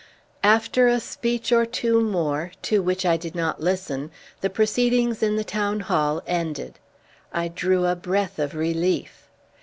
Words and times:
After 0.43 0.87
a 0.87 0.99
speech 0.99 1.51
or 1.51 1.63
two 1.63 2.01
more, 2.01 2.53
to 2.63 2.81
which 2.81 3.05
I 3.05 3.17
did 3.17 3.35
not 3.35 3.61
listen, 3.61 4.09
the 4.39 4.49
proceedings 4.49 5.21
in 5.21 5.35
the 5.35 5.43
Town 5.43 5.81
Hall 5.81 6.23
ended. 6.25 6.79
I 7.31 7.47
drew 7.49 7.85
a 7.85 7.95
breath 7.95 8.39
of 8.39 8.55
relief. 8.55 9.29